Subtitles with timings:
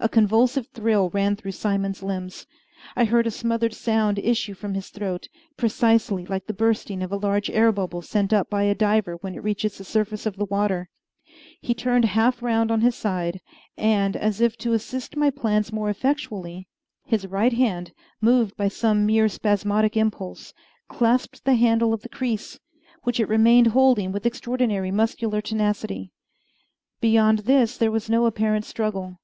[0.00, 2.44] A convulsive thrill ran through Simon's limbs.
[2.96, 7.16] I heard a smothered sound issue from his throat, precisely like the bursting of a
[7.16, 10.44] large air bubble sent up by a diver when it reaches the surface of the
[10.44, 10.90] water;
[11.60, 13.40] he turned half round on his side,
[13.76, 16.66] and, as if to assist my plans more effectually,
[17.04, 20.52] his right hand, moved by some mere spasmodic impulse,
[20.88, 22.58] clasped the handle of the creese,
[23.04, 26.10] which it remained holding with extraordinary muscular tenacity.
[27.00, 29.20] Beyond this there was no apparent struggle.